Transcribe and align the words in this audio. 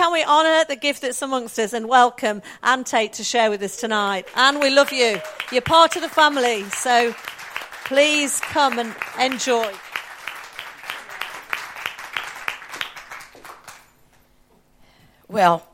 can 0.00 0.14
we 0.14 0.24
honour 0.24 0.64
the 0.64 0.76
gift 0.76 1.02
that's 1.02 1.20
amongst 1.20 1.58
us 1.58 1.74
and 1.74 1.86
welcome 1.86 2.40
Anne 2.62 2.84
Tate 2.84 3.12
to 3.12 3.22
share 3.22 3.50
with 3.50 3.62
us 3.62 3.76
tonight? 3.76 4.26
Anne, 4.34 4.58
we 4.58 4.70
love 4.70 4.90
you. 4.94 5.20
You're 5.52 5.60
part 5.60 5.94
of 5.94 6.00
the 6.00 6.08
family, 6.08 6.62
so 6.70 7.14
please 7.84 8.40
come 8.40 8.78
and 8.78 8.94
enjoy. 9.20 9.70
Well, 15.28 15.66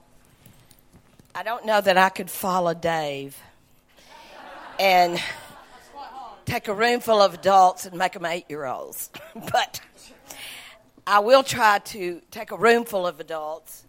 I 1.32 1.44
don't 1.44 1.64
know 1.64 1.80
that 1.80 1.96
I 1.96 2.08
could 2.08 2.28
follow 2.28 2.74
Dave 2.74 3.38
and 4.80 5.22
take 6.46 6.66
a 6.66 6.74
room 6.74 6.98
full 6.98 7.22
of 7.22 7.32
adults 7.32 7.86
and 7.86 7.96
make 7.96 8.14
them 8.14 8.26
eight 8.26 8.46
year 8.48 8.64
olds. 8.64 9.08
but 9.52 9.80
I 11.06 11.20
will 11.20 11.44
try 11.44 11.78
to 11.78 12.20
take 12.32 12.50
a 12.50 12.56
room 12.56 12.84
full 12.84 13.06
of 13.06 13.20
adults 13.20 13.84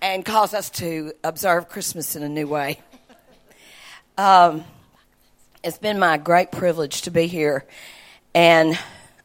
and 0.00 0.24
cause 0.24 0.54
us 0.54 0.70
to 0.70 1.12
observe 1.24 1.68
Christmas 1.68 2.16
in 2.16 2.22
a 2.22 2.28
new 2.28 2.46
way. 2.46 2.80
Um, 4.18 4.64
it's 5.62 5.76
been 5.76 5.98
my 5.98 6.16
great 6.16 6.50
privilege 6.50 7.02
to 7.02 7.10
be 7.10 7.26
here, 7.26 7.66
and 8.34 8.78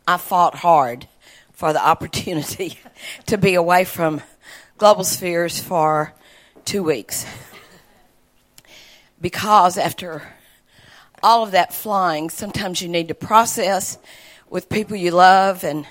I 0.06 0.18
fought 0.18 0.54
hard 0.54 1.08
for 1.54 1.72
the 1.72 1.82
opportunity 1.88 2.78
to 3.28 3.38
be 3.38 3.54
away 3.54 3.86
from 3.86 4.22
Global 4.78 5.06
Spheres 5.06 5.62
for 5.62 6.14
two 6.66 6.84
weeks. 6.84 7.26
Because 9.22 9.78
after 9.78 10.24
all 11.24 11.44
of 11.44 11.52
that 11.52 11.74
flying, 11.74 12.30
sometimes 12.30 12.82
you 12.82 12.90
need 12.90 13.08
to 13.08 13.16
process 13.16 13.98
with 14.50 14.68
people 14.68 14.98
you 14.98 15.12
love 15.12 15.64
and 15.64 15.88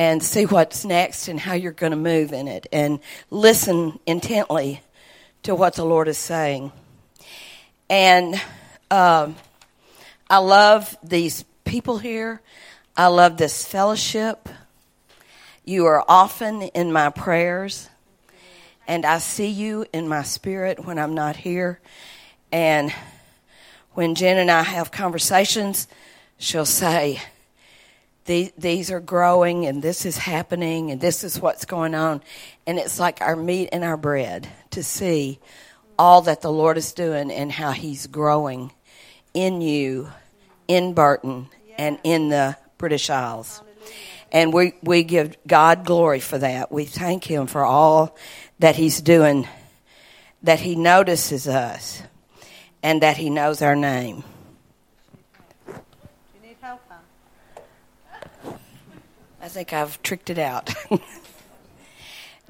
and 0.00 0.22
see 0.22 0.46
what's 0.46 0.86
next 0.86 1.28
and 1.28 1.38
how 1.38 1.52
you're 1.52 1.72
going 1.72 1.90
to 1.90 1.96
move 1.96 2.32
in 2.32 2.48
it 2.48 2.66
and 2.72 3.00
listen 3.28 4.00
intently 4.06 4.80
to 5.42 5.54
what 5.54 5.74
the 5.74 5.84
Lord 5.84 6.08
is 6.08 6.16
saying. 6.16 6.72
And 7.90 8.40
um, 8.90 9.36
I 10.30 10.38
love 10.38 10.96
these 11.02 11.44
people 11.66 11.98
here. 11.98 12.40
I 12.96 13.08
love 13.08 13.36
this 13.36 13.66
fellowship. 13.66 14.48
You 15.66 15.84
are 15.84 16.02
often 16.08 16.62
in 16.62 16.92
my 16.92 17.10
prayers, 17.10 17.90
and 18.88 19.04
I 19.04 19.18
see 19.18 19.48
you 19.48 19.84
in 19.92 20.08
my 20.08 20.22
spirit 20.22 20.82
when 20.82 20.98
I'm 20.98 21.14
not 21.14 21.36
here. 21.36 21.78
And 22.50 22.90
when 23.92 24.14
Jen 24.14 24.38
and 24.38 24.50
I 24.50 24.62
have 24.62 24.90
conversations, 24.90 25.88
she'll 26.38 26.64
say, 26.64 27.20
these, 28.30 28.90
are 28.92 29.00
growing 29.00 29.66
and 29.66 29.82
this 29.82 30.06
is 30.06 30.16
happening 30.16 30.92
and 30.92 31.00
this 31.00 31.24
is 31.24 31.40
what's 31.40 31.64
going 31.64 31.94
on. 31.94 32.22
And 32.66 32.78
it's 32.78 33.00
like 33.00 33.20
our 33.20 33.34
meat 33.34 33.70
and 33.72 33.82
our 33.82 33.96
bread 33.96 34.48
to 34.70 34.84
see 34.84 35.40
all 35.98 36.22
that 36.22 36.40
the 36.40 36.52
Lord 36.52 36.78
is 36.78 36.92
doing 36.92 37.32
and 37.32 37.50
how 37.50 37.72
He's 37.72 38.06
growing 38.06 38.72
in 39.34 39.60
you, 39.60 40.10
in 40.68 40.94
Burton, 40.94 41.48
and 41.76 41.98
in 42.04 42.28
the 42.28 42.56
British 42.78 43.10
Isles. 43.10 43.62
And 44.32 44.52
we, 44.52 44.74
we 44.82 45.02
give 45.02 45.36
God 45.44 45.84
glory 45.84 46.20
for 46.20 46.38
that. 46.38 46.70
We 46.70 46.84
thank 46.84 47.24
Him 47.24 47.48
for 47.48 47.64
all 47.64 48.16
that 48.60 48.76
He's 48.76 49.00
doing, 49.00 49.48
that 50.44 50.60
He 50.60 50.76
notices 50.76 51.48
us, 51.48 52.00
and 52.80 53.02
that 53.02 53.16
He 53.16 53.28
knows 53.28 53.60
our 53.60 53.74
name. 53.74 54.22
I 59.42 59.48
think 59.48 59.72
I've 59.72 60.02
tricked 60.02 60.28
it 60.28 60.38
out. 60.38 60.72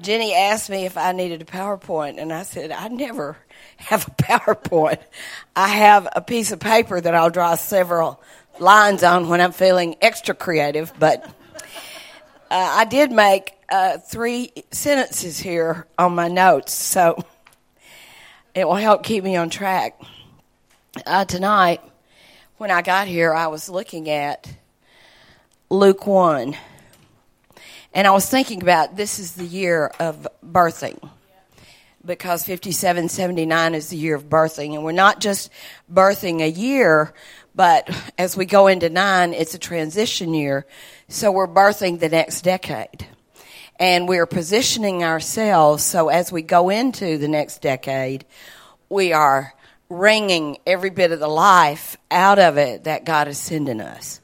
Jenny 0.01 0.33
asked 0.33 0.69
me 0.69 0.85
if 0.85 0.97
I 0.97 1.13
needed 1.13 1.41
a 1.41 1.45
PowerPoint, 1.45 2.19
and 2.19 2.33
I 2.33 2.43
said, 2.43 2.71
I 2.71 2.89
never 2.89 3.37
have 3.77 4.07
a 4.07 4.11
PowerPoint. 4.23 4.99
I 5.55 5.69
have 5.69 6.07
a 6.13 6.21
piece 6.21 6.51
of 6.51 6.59
paper 6.59 6.99
that 6.99 7.15
I'll 7.15 7.29
draw 7.29 7.55
several 7.55 8.21
lines 8.59 9.03
on 9.03 9.29
when 9.29 9.39
I'm 9.39 9.53
feeling 9.53 9.95
extra 10.01 10.35
creative, 10.35 10.91
but 10.99 11.23
uh, 11.55 11.59
I 12.49 12.85
did 12.85 13.11
make 13.11 13.53
uh, 13.69 13.99
three 13.99 14.51
sentences 14.71 15.39
here 15.39 15.87
on 15.97 16.13
my 16.13 16.27
notes, 16.27 16.73
so 16.73 17.23
it 18.53 18.67
will 18.67 18.75
help 18.75 19.03
keep 19.03 19.23
me 19.23 19.37
on 19.37 19.49
track. 19.49 20.01
Uh, 21.05 21.23
tonight, 21.23 21.79
when 22.57 22.69
I 22.69 22.81
got 22.81 23.07
here, 23.07 23.33
I 23.33 23.47
was 23.47 23.69
looking 23.69 24.09
at 24.09 24.51
Luke 25.69 26.05
1 26.05 26.57
and 27.93 28.07
I 28.07 28.11
was 28.11 28.29
thinking 28.29 28.61
about 28.61 28.95
this 28.95 29.19
is 29.19 29.33
the 29.33 29.45
year 29.45 29.91
of 29.99 30.27
birthing 30.45 31.09
because 32.05 32.45
5779 32.45 33.75
is 33.75 33.89
the 33.89 33.97
year 33.97 34.15
of 34.15 34.29
birthing. 34.29 34.73
And 34.75 34.83
we're 34.83 34.91
not 34.93 35.19
just 35.19 35.51
birthing 35.91 36.41
a 36.41 36.49
year, 36.49 37.13
but 37.53 37.89
as 38.17 38.37
we 38.37 38.45
go 38.45 38.67
into 38.67 38.89
nine, 38.89 39.33
it's 39.33 39.53
a 39.53 39.59
transition 39.59 40.33
year. 40.33 40.65
So 41.09 41.31
we're 41.31 41.47
birthing 41.47 41.99
the 41.99 42.09
next 42.09 42.41
decade. 42.41 43.05
And 43.77 44.07
we're 44.07 44.25
positioning 44.25 45.03
ourselves 45.03 45.83
so 45.83 46.09
as 46.09 46.31
we 46.31 46.43
go 46.43 46.69
into 46.69 47.17
the 47.17 47.27
next 47.27 47.61
decade, 47.61 48.25
we 48.89 49.11
are 49.11 49.53
wringing 49.89 50.57
every 50.65 50.91
bit 50.91 51.11
of 51.11 51.19
the 51.19 51.27
life 51.27 51.97
out 52.09 52.39
of 52.39 52.57
it 52.57 52.85
that 52.85 53.03
God 53.03 53.27
is 53.27 53.37
sending 53.37 53.81
us. 53.81 54.20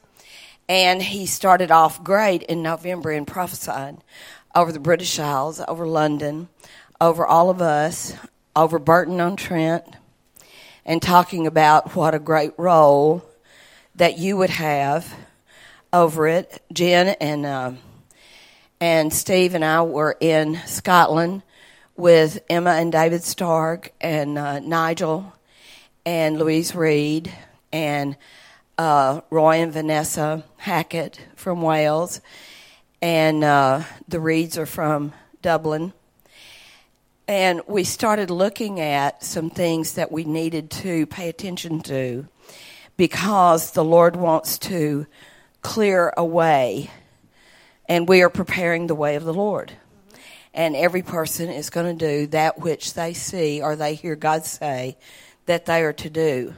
And 0.68 1.02
he 1.02 1.26
started 1.26 1.70
off 1.70 2.04
great 2.04 2.42
in 2.42 2.62
November 2.62 3.10
and 3.10 3.26
prophesied 3.26 3.98
over 4.54 4.70
the 4.70 4.80
British 4.80 5.18
Isles, 5.18 5.60
over 5.66 5.86
London, 5.86 6.48
over 7.00 7.26
all 7.26 7.48
of 7.48 7.62
us, 7.62 8.14
over 8.54 8.78
Burton 8.78 9.20
on 9.20 9.36
Trent, 9.36 9.84
and 10.84 11.00
talking 11.00 11.46
about 11.46 11.94
what 11.94 12.14
a 12.14 12.18
great 12.18 12.52
role 12.58 13.24
that 13.94 14.18
you 14.18 14.36
would 14.36 14.50
have 14.50 15.14
over 15.92 16.26
it. 16.26 16.62
Jen 16.72 17.08
and 17.20 17.46
uh, 17.46 17.72
and 18.80 19.12
Steve 19.12 19.54
and 19.54 19.64
I 19.64 19.82
were 19.82 20.16
in 20.20 20.60
Scotland 20.66 21.42
with 21.96 22.40
Emma 22.48 22.70
and 22.70 22.92
David 22.92 23.24
Stark 23.24 23.92
and 24.00 24.38
uh, 24.38 24.60
Nigel 24.60 25.32
and 26.06 26.38
Louise 26.38 26.74
Reed 26.74 27.32
and 27.72 28.16
uh, 28.78 29.22
Roy 29.28 29.56
and 29.56 29.72
Vanessa 29.72 30.44
Hackett 30.56 31.20
from 31.34 31.60
Wales, 31.60 32.20
and 33.02 33.42
uh, 33.42 33.82
the 34.06 34.20
Reeds 34.20 34.56
are 34.56 34.66
from 34.66 35.12
Dublin. 35.42 35.92
And 37.26 37.60
we 37.66 37.84
started 37.84 38.30
looking 38.30 38.80
at 38.80 39.22
some 39.22 39.50
things 39.50 39.94
that 39.94 40.10
we 40.12 40.24
needed 40.24 40.70
to 40.70 41.06
pay 41.06 41.28
attention 41.28 41.80
to 41.82 42.26
because 42.96 43.72
the 43.72 43.84
Lord 43.84 44.16
wants 44.16 44.58
to 44.60 45.06
clear 45.60 46.12
a 46.16 46.24
way, 46.24 46.90
and 47.88 48.08
we 48.08 48.22
are 48.22 48.30
preparing 48.30 48.86
the 48.86 48.94
way 48.94 49.16
of 49.16 49.24
the 49.24 49.34
Lord. 49.34 49.72
And 50.54 50.74
every 50.74 51.02
person 51.02 51.50
is 51.50 51.68
going 51.68 51.98
to 51.98 52.06
do 52.06 52.26
that 52.28 52.60
which 52.60 52.94
they 52.94 53.12
see 53.12 53.60
or 53.60 53.76
they 53.76 53.94
hear 53.94 54.16
God 54.16 54.44
say 54.44 54.96
that 55.46 55.66
they 55.66 55.82
are 55.82 55.92
to 55.94 56.10
do. 56.10 56.54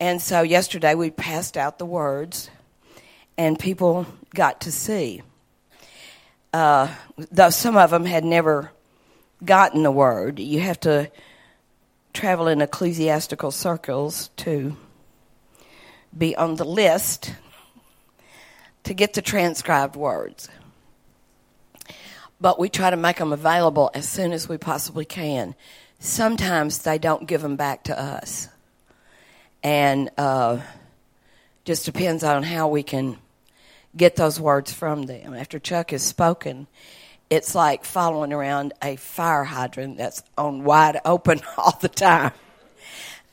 And 0.00 0.22
so 0.22 0.40
yesterday 0.40 0.94
we 0.94 1.10
passed 1.10 1.58
out 1.58 1.78
the 1.78 1.84
words, 1.84 2.48
and 3.36 3.58
people 3.58 4.06
got 4.34 4.62
to 4.62 4.72
see. 4.72 5.20
Uh, 6.54 6.88
though 7.30 7.50
some 7.50 7.76
of 7.76 7.90
them 7.90 8.06
had 8.06 8.24
never 8.24 8.72
gotten 9.44 9.82
the 9.82 9.90
word, 9.90 10.38
you 10.38 10.60
have 10.60 10.80
to 10.80 11.10
travel 12.14 12.48
in 12.48 12.62
ecclesiastical 12.62 13.50
circles 13.50 14.30
to 14.38 14.74
be 16.16 16.34
on 16.34 16.56
the 16.56 16.64
list 16.64 17.34
to 18.84 18.94
get 18.94 19.12
the 19.12 19.22
transcribed 19.22 19.96
words. 19.96 20.48
But 22.40 22.58
we 22.58 22.70
try 22.70 22.88
to 22.88 22.96
make 22.96 23.18
them 23.18 23.34
available 23.34 23.90
as 23.92 24.08
soon 24.08 24.32
as 24.32 24.48
we 24.48 24.56
possibly 24.56 25.04
can. 25.04 25.54
Sometimes 25.98 26.78
they 26.78 26.98
don't 26.98 27.28
give 27.28 27.42
them 27.42 27.56
back 27.56 27.84
to 27.84 28.00
us 28.00 28.48
and 29.62 30.10
uh, 30.16 30.60
just 31.64 31.84
depends 31.84 32.24
on 32.24 32.42
how 32.42 32.68
we 32.68 32.82
can 32.82 33.18
get 33.96 34.16
those 34.16 34.40
words 34.40 34.72
from 34.72 35.04
them. 35.04 35.34
After 35.34 35.58
Chuck 35.58 35.90
has 35.90 36.02
spoken, 36.02 36.66
it's 37.28 37.54
like 37.54 37.84
following 37.84 38.32
around 38.32 38.72
a 38.82 38.96
fire 38.96 39.44
hydrant 39.44 39.98
that's 39.98 40.22
on 40.36 40.64
wide 40.64 41.00
open 41.04 41.40
all 41.56 41.78
the 41.80 41.88
time. 41.88 42.32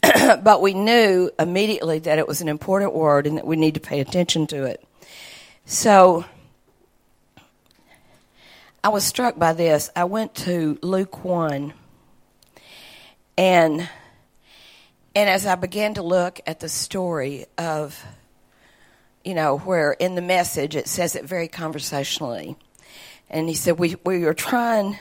but 0.43 0.61
we 0.61 0.73
knew 0.73 1.31
immediately 1.39 1.99
that 1.99 2.19
it 2.19 2.27
was 2.27 2.41
an 2.41 2.47
important 2.47 2.93
word 2.93 3.25
and 3.25 3.37
that 3.37 3.47
we 3.47 3.55
need 3.55 3.73
to 3.73 3.79
pay 3.79 3.99
attention 3.99 4.47
to 4.47 4.63
it. 4.63 4.83
So 5.65 6.25
I 8.83 8.89
was 8.89 9.03
struck 9.03 9.37
by 9.37 9.53
this. 9.53 9.89
I 9.95 10.03
went 10.05 10.35
to 10.35 10.77
Luke 10.81 11.25
1 11.25 11.73
and 13.37 13.89
and 15.17 15.31
as 15.31 15.47
I 15.47 15.55
began 15.55 15.95
to 15.95 16.03
look 16.03 16.41
at 16.45 16.59
the 16.59 16.69
story 16.69 17.47
of, 17.57 18.05
you 19.25 19.33
know, 19.33 19.57
where 19.57 19.93
in 19.93 20.13
the 20.13 20.21
message 20.21 20.75
it 20.75 20.87
says 20.87 21.15
it 21.15 21.25
very 21.25 21.47
conversationally. 21.47 22.55
And 23.27 23.49
he 23.49 23.55
said, 23.55 23.79
we, 23.79 23.95
we 24.05 24.25
are 24.25 24.35
trying 24.35 24.99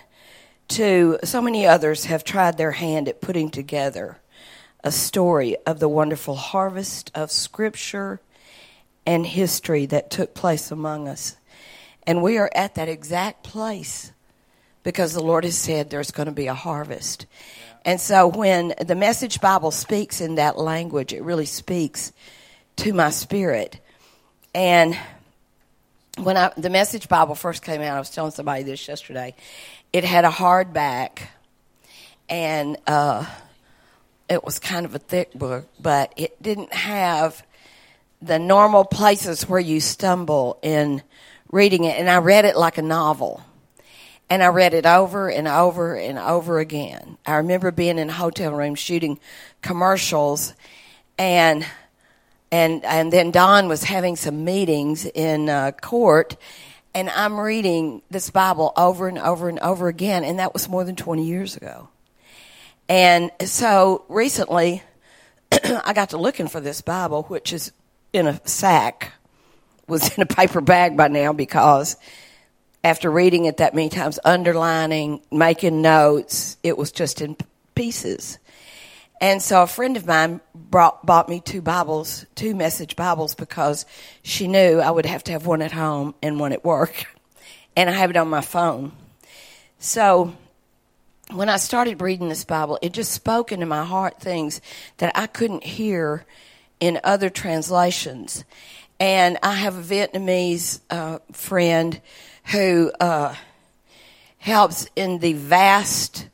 to 0.68 1.18
so 1.22 1.42
many 1.42 1.66
others 1.66 2.06
have 2.06 2.24
tried 2.24 2.56
their 2.56 2.70
hand 2.70 3.08
at 3.08 3.20
putting 3.20 3.50
together 3.50 4.16
a 4.82 4.90
story 4.90 5.58
of 5.66 5.80
the 5.80 5.88
wonderful 5.88 6.34
harvest 6.34 7.10
of 7.14 7.30
scripture 7.30 8.22
and 9.04 9.26
history 9.26 9.84
that 9.84 10.10
took 10.10 10.32
place 10.32 10.70
among 10.70 11.08
us. 11.08 11.36
And 12.06 12.22
we 12.22 12.38
are 12.38 12.50
at 12.54 12.76
that 12.76 12.88
exact 12.88 13.42
place 13.42 14.12
because 14.86 15.12
the 15.12 15.20
Lord 15.20 15.42
has 15.42 15.58
said 15.58 15.90
there's 15.90 16.12
going 16.12 16.26
to 16.26 16.32
be 16.32 16.46
a 16.46 16.54
harvest. 16.54 17.26
And 17.84 18.00
so 18.00 18.28
when 18.28 18.72
the 18.78 18.94
Message 18.94 19.40
Bible 19.40 19.72
speaks 19.72 20.20
in 20.20 20.36
that 20.36 20.56
language, 20.56 21.12
it 21.12 21.24
really 21.24 21.44
speaks 21.44 22.12
to 22.76 22.92
my 22.92 23.10
spirit. 23.10 23.80
And 24.54 24.96
when 26.18 26.36
I, 26.36 26.52
the 26.56 26.70
Message 26.70 27.08
Bible 27.08 27.34
first 27.34 27.64
came 27.64 27.80
out, 27.80 27.96
I 27.96 27.98
was 27.98 28.10
telling 28.10 28.30
somebody 28.30 28.62
this 28.62 28.86
yesterday. 28.86 29.34
It 29.92 30.04
had 30.04 30.24
a 30.24 30.30
hardback, 30.30 31.18
and 32.28 32.76
uh, 32.86 33.26
it 34.28 34.44
was 34.44 34.60
kind 34.60 34.86
of 34.86 34.94
a 34.94 35.00
thick 35.00 35.32
book, 35.34 35.66
but 35.80 36.12
it 36.16 36.40
didn't 36.40 36.72
have 36.72 37.44
the 38.22 38.38
normal 38.38 38.84
places 38.84 39.48
where 39.48 39.58
you 39.58 39.80
stumble 39.80 40.60
in 40.62 41.02
reading 41.50 41.82
it. 41.82 41.98
And 41.98 42.08
I 42.08 42.18
read 42.18 42.44
it 42.44 42.56
like 42.56 42.78
a 42.78 42.82
novel. 42.82 43.42
And 44.28 44.42
I 44.42 44.48
read 44.48 44.74
it 44.74 44.86
over 44.86 45.30
and 45.30 45.46
over 45.46 45.94
and 45.94 46.18
over 46.18 46.58
again. 46.58 47.16
I 47.26 47.36
remember 47.36 47.70
being 47.70 47.98
in 47.98 48.10
a 48.10 48.12
hotel 48.12 48.52
room 48.52 48.74
shooting 48.74 49.20
commercials 49.62 50.54
and 51.18 51.64
and 52.50 52.84
and 52.84 53.12
then 53.12 53.30
Don 53.30 53.68
was 53.68 53.84
having 53.84 54.16
some 54.16 54.44
meetings 54.44 55.04
in 55.04 55.48
uh, 55.48 55.72
court, 55.72 56.36
and 56.94 57.10
I'm 57.10 57.38
reading 57.38 58.02
this 58.10 58.30
Bible 58.30 58.72
over 58.76 59.08
and 59.08 59.18
over 59.18 59.48
and 59.48 59.58
over 59.60 59.88
again, 59.88 60.24
and 60.24 60.38
that 60.38 60.52
was 60.52 60.68
more 60.68 60.84
than 60.84 60.96
20 60.96 61.24
years 61.24 61.56
ago. 61.56 61.88
And 62.88 63.30
so 63.44 64.04
recently, 64.08 64.82
I 65.52 65.92
got 65.92 66.10
to 66.10 66.18
looking 66.18 66.46
for 66.46 66.60
this 66.60 66.80
Bible, 66.82 67.24
which 67.24 67.52
is 67.52 67.72
in 68.12 68.26
a 68.26 68.40
sack, 68.46 69.12
was 69.88 70.16
in 70.16 70.22
a 70.22 70.26
paper 70.26 70.60
bag 70.60 70.96
by 70.96 71.08
now 71.08 71.32
because 71.32 71.96
after 72.84 73.10
reading 73.10 73.46
it 73.46 73.56
that 73.58 73.74
many 73.74 73.88
times, 73.88 74.18
underlining, 74.24 75.20
making 75.30 75.82
notes, 75.82 76.56
it 76.62 76.76
was 76.76 76.92
just 76.92 77.20
in 77.20 77.36
pieces. 77.74 78.38
And 79.20 79.40
so 79.40 79.62
a 79.62 79.66
friend 79.66 79.96
of 79.96 80.06
mine 80.06 80.40
brought, 80.54 81.04
bought 81.04 81.28
me 81.28 81.40
two 81.40 81.62
Bibles, 81.62 82.26
two 82.34 82.54
message 82.54 82.96
Bibles, 82.96 83.34
because 83.34 83.86
she 84.22 84.46
knew 84.46 84.78
I 84.78 84.90
would 84.90 85.06
have 85.06 85.24
to 85.24 85.32
have 85.32 85.46
one 85.46 85.62
at 85.62 85.72
home 85.72 86.14
and 86.22 86.38
one 86.38 86.52
at 86.52 86.64
work. 86.64 87.04
And 87.78 87.90
I 87.90 87.92
have 87.92 88.08
it 88.08 88.16
on 88.16 88.30
my 88.30 88.40
phone. 88.40 88.92
So 89.78 90.34
when 91.30 91.50
I 91.50 91.58
started 91.58 92.00
reading 92.00 92.30
this 92.30 92.42
Bible, 92.42 92.78
it 92.80 92.94
just 92.94 93.12
spoke 93.12 93.52
into 93.52 93.66
my 93.66 93.84
heart 93.84 94.18
things 94.18 94.62
that 94.96 95.12
I 95.14 95.26
couldn't 95.26 95.62
hear 95.62 96.24
in 96.80 97.00
other 97.04 97.28
translations. 97.28 98.44
And 98.98 99.38
I 99.42 99.52
have 99.56 99.76
a 99.76 99.82
Vietnamese 99.82 100.80
uh, 100.88 101.18
friend 101.32 102.00
who 102.46 102.92
uh, 103.00 103.34
helps 104.38 104.88
in 104.94 105.18
the 105.18 105.32
vast 105.32 106.28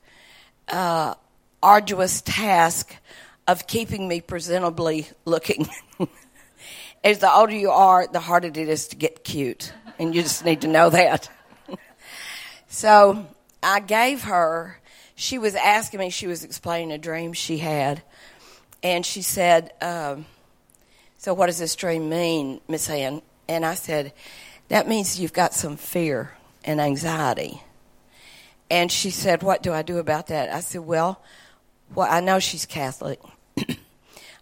uh, 0.69 1.15
arduous 1.63 2.21
task 2.23 2.95
of 3.49 3.67
keeping 3.67 4.09
me 4.09 4.21
presentably 4.21 5.11
looking. 5.25 5.69
As 7.05 7.19
the 7.19 7.33
older 7.33 7.55
you 7.55 7.71
are, 7.71 8.07
the 8.07 8.21
harder 8.21 8.49
it 8.49 8.57
is 8.57 8.89
to 8.89 8.97
get 8.97 9.25
cute. 9.25 9.73
And 9.99 10.15
you 10.15 10.23
just 10.23 10.45
need 10.45 10.61
to 10.61 10.69
know 10.69 10.91
that. 10.91 11.29
so 12.69 13.27
I 13.63 13.81
gave 13.81 14.25
her, 14.25 14.81
she 15.15 15.39
was 15.39 15.55
asking 15.55 16.01
me, 16.01 16.11
she 16.11 16.27
was 16.27 16.45
explaining 16.45 16.93
a 16.93 16.99
dream 16.99 17.33
she 17.33 17.59
had. 17.59 18.03
And 18.83 19.05
she 19.05 19.23
said, 19.23 19.73
um, 19.81 20.27
So 21.19 21.35
what 21.35 21.47
does 21.47 21.59
this 21.59 21.75
dream 21.75 22.09
mean, 22.09 22.61
Miss 22.69 22.89
Ann? 22.91 23.23
And 23.49 23.67
I 23.67 23.75
said, 23.75 24.13
That 24.73 24.89
means 24.89 25.21
you've 25.21 25.35
got 25.35 25.53
some 25.53 25.77
fear 25.77 26.33
and 26.65 26.81
anxiety. 26.81 27.63
And 28.71 28.91
she 28.91 29.11
said, 29.11 29.43
What 29.43 29.63
do 29.63 29.71
I 29.71 29.83
do 29.83 29.99
about 29.99 30.29
that? 30.29 30.49
I 30.49 30.61
said, 30.61 30.81
Well, 30.81 31.21
well, 31.95 32.09
I 32.11 32.21
know 32.21 32.39
she's 32.39 32.65
Catholic. 32.65 33.21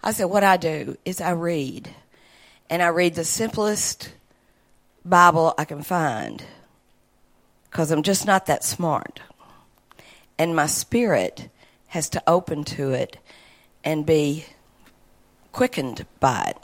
I 0.04 0.12
said, 0.12 0.26
what 0.26 0.44
I 0.44 0.56
do 0.56 0.96
is 1.04 1.20
I 1.20 1.32
read, 1.32 1.88
and 2.70 2.80
I 2.80 2.86
read 2.88 3.16
the 3.16 3.24
simplest 3.24 4.12
Bible 5.04 5.52
I 5.58 5.64
can 5.64 5.82
find 5.82 6.44
because 7.68 7.90
I'm 7.90 8.04
just 8.04 8.24
not 8.24 8.46
that 8.46 8.62
smart. 8.62 9.18
And 10.38 10.54
my 10.54 10.66
spirit 10.66 11.48
has 11.88 12.08
to 12.10 12.22
open 12.28 12.62
to 12.64 12.92
it 12.92 13.16
and 13.82 14.06
be 14.06 14.44
quickened 15.50 16.06
by 16.20 16.54
it. 16.54 16.56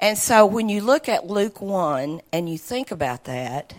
And 0.00 0.16
so 0.16 0.46
when 0.46 0.70
you 0.70 0.80
look 0.80 1.08
at 1.08 1.26
Luke 1.26 1.60
1 1.60 2.22
and 2.32 2.48
you 2.48 2.56
think 2.56 2.90
about 2.90 3.24
that, 3.24 3.74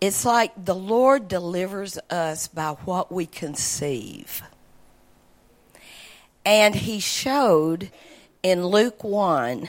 it's 0.00 0.24
like 0.24 0.52
the 0.64 0.74
Lord 0.74 1.28
delivers 1.28 1.98
us 2.10 2.48
by 2.48 2.70
what 2.84 3.12
we 3.12 3.26
conceive. 3.26 4.42
And 6.44 6.74
he 6.74 7.00
showed 7.00 7.90
in 8.42 8.66
Luke 8.66 9.04
1 9.04 9.68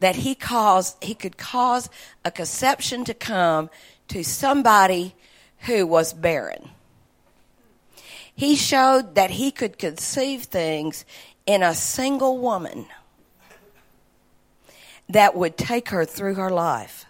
that 0.00 0.16
he 0.16 0.34
caused 0.34 1.02
he 1.02 1.14
could 1.14 1.36
cause 1.36 1.90
a 2.24 2.30
conception 2.30 3.04
to 3.04 3.14
come 3.14 3.68
to 4.08 4.22
somebody 4.22 5.14
who 5.60 5.86
was 5.86 6.12
barren. 6.12 6.70
He 8.34 8.56
showed 8.56 9.14
that 9.14 9.30
he 9.30 9.50
could 9.50 9.78
conceive 9.78 10.44
things 10.44 11.04
in 11.44 11.62
a 11.62 11.74
single 11.74 12.38
woman 12.38 12.86
that 15.10 15.34
would 15.34 15.56
take 15.56 15.88
her 15.88 16.04
through 16.04 16.34
her 16.34 16.50
life, 16.50 17.04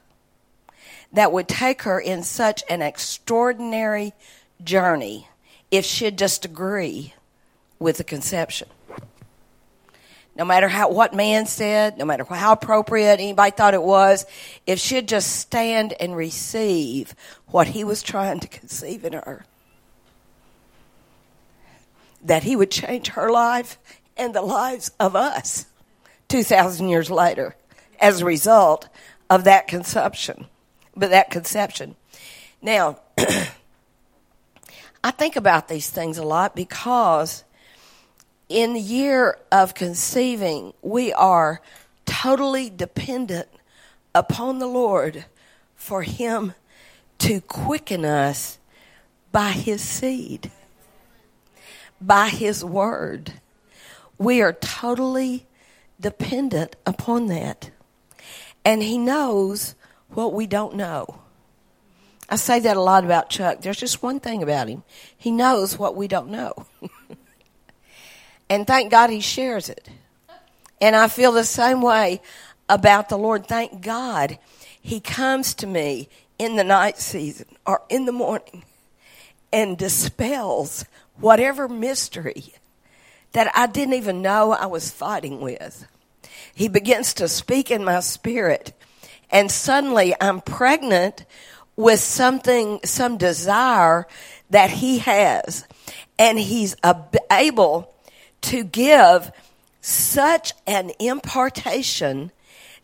that 1.12 1.32
would 1.32 1.48
take 1.48 1.82
her 1.82 2.00
in 2.00 2.22
such 2.22 2.62
an 2.68 2.80
extraordinary 2.80 4.12
journey 4.64 5.28
if 5.70 5.84
she'd 5.84 6.16
just 6.16 6.44
agree 6.44 7.14
with 7.78 7.98
the 7.98 8.04
conception. 8.04 8.68
No 10.34 10.44
matter 10.46 10.68
how 10.68 10.90
what 10.90 11.12
man 11.12 11.44
said, 11.44 11.98
no 11.98 12.06
matter 12.06 12.24
how 12.24 12.52
appropriate 12.52 13.20
anybody 13.20 13.50
thought 13.50 13.74
it 13.74 13.82
was, 13.82 14.24
if 14.66 14.78
she'd 14.78 15.06
just 15.06 15.36
stand 15.36 15.92
and 16.00 16.16
receive 16.16 17.14
what 17.48 17.66
he 17.66 17.84
was 17.84 18.02
trying 18.02 18.40
to 18.40 18.48
conceive 18.48 19.04
in 19.04 19.12
her, 19.12 19.44
that 22.24 22.44
he 22.44 22.56
would 22.56 22.70
change 22.70 23.08
her 23.08 23.30
life 23.30 23.78
and 24.16 24.34
the 24.34 24.42
lives 24.42 24.90
of 24.98 25.14
us 25.14 25.66
2,000 26.28 26.88
years 26.88 27.10
later 27.10 27.56
as 28.00 28.20
a 28.20 28.24
result 28.24 28.88
of 29.28 29.44
that 29.44 29.68
conception. 29.68 30.46
But 30.96 31.10
that 31.10 31.30
conception. 31.30 31.96
Now, 32.62 32.98
I 35.04 35.10
think 35.12 35.36
about 35.36 35.68
these 35.68 35.88
things 35.88 36.18
a 36.18 36.22
lot 36.22 36.54
because 36.54 37.44
in 38.48 38.74
the 38.74 38.80
year 38.80 39.38
of 39.52 39.74
conceiving, 39.74 40.74
we 40.82 41.12
are 41.12 41.60
totally 42.04 42.68
dependent 42.68 43.48
upon 44.14 44.58
the 44.58 44.66
Lord 44.66 45.24
for 45.76 46.02
Him 46.02 46.54
to 47.18 47.40
quicken 47.40 48.04
us 48.04 48.58
by 49.30 49.50
His 49.52 49.80
seed, 49.80 50.50
by 52.00 52.28
His 52.28 52.64
word. 52.64 53.34
We 54.18 54.42
are 54.42 54.52
totally 54.52 55.46
dependent 56.00 56.76
upon 56.84 57.26
that. 57.26 57.70
And 58.64 58.82
He 58.82 58.98
knows 58.98 59.74
what 60.08 60.32
we 60.32 60.46
don't 60.46 60.74
know. 60.74 61.20
I 62.28 62.36
say 62.36 62.60
that 62.60 62.76
a 62.76 62.80
lot 62.80 63.04
about 63.04 63.30
Chuck. 63.30 63.60
There's 63.60 63.78
just 63.78 64.02
one 64.02 64.20
thing 64.20 64.42
about 64.42 64.68
him. 64.68 64.84
He 65.16 65.32
knows 65.32 65.76
what 65.76 65.96
we 65.96 66.06
don't 66.06 66.30
know. 66.30 66.54
And 68.50 68.66
thank 68.66 68.90
God 68.90 69.10
he 69.10 69.20
shares 69.20 69.68
it. 69.68 69.88
And 70.80 70.96
I 70.96 71.06
feel 71.06 71.30
the 71.30 71.44
same 71.44 71.80
way 71.80 72.20
about 72.68 73.08
the 73.08 73.16
Lord. 73.16 73.46
Thank 73.46 73.80
God 73.80 74.38
he 74.82 74.98
comes 74.98 75.54
to 75.54 75.68
me 75.68 76.08
in 76.36 76.56
the 76.56 76.64
night 76.64 76.98
season 76.98 77.46
or 77.64 77.82
in 77.88 78.06
the 78.06 78.12
morning 78.12 78.64
and 79.52 79.78
dispels 79.78 80.84
whatever 81.20 81.68
mystery 81.68 82.54
that 83.32 83.52
I 83.54 83.68
didn't 83.68 83.94
even 83.94 84.20
know 84.20 84.50
I 84.50 84.66
was 84.66 84.90
fighting 84.90 85.40
with. 85.40 85.86
He 86.54 86.68
begins 86.68 87.14
to 87.14 87.28
speak 87.28 87.70
in 87.70 87.84
my 87.84 88.00
spirit, 88.00 88.72
and 89.30 89.50
suddenly 89.50 90.14
I'm 90.20 90.40
pregnant 90.40 91.24
with 91.76 92.00
something, 92.00 92.80
some 92.84 93.16
desire 93.16 94.06
that 94.50 94.70
he 94.70 94.98
has, 94.98 95.66
and 96.18 96.38
he's 96.38 96.76
able 97.30 97.94
to 98.42 98.64
give 98.64 99.30
such 99.80 100.52
an 100.66 100.90
impartation 100.98 102.30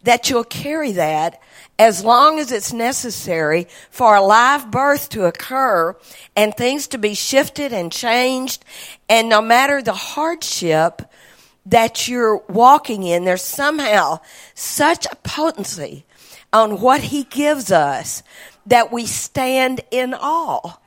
that 0.02 0.30
you'll 0.30 0.44
carry 0.44 0.92
that 0.92 1.40
as 1.78 2.04
long 2.04 2.38
as 2.38 2.52
it's 2.52 2.73
necessary 2.73 3.66
for 3.90 4.14
a 4.14 4.23
live 4.23 4.70
birth 4.70 5.08
to 5.11 5.25
occur 5.25 5.94
and 6.35 6.54
things 6.54 6.87
to 6.87 6.99
be 6.99 7.14
shifted 7.14 7.73
and 7.73 7.92
changed. 7.92 8.64
And 9.08 9.28
no 9.28 9.42
matter 9.42 9.82
the 9.82 9.92
hardship 9.92 11.02
that 11.66 12.08
you're 12.08 12.38
walking 12.49 13.02
in, 13.02 13.25
there's 13.25 13.42
somehow 13.42 14.20
such 14.54 15.06
a 15.06 15.16
potency 15.16 16.04
on 16.52 16.80
what 16.80 17.00
he 17.00 17.25
gives 17.25 17.70
us 17.70 18.23
that 18.66 18.92
we 18.92 19.06
stand 19.06 19.80
in 19.90 20.14
awe 20.14 20.78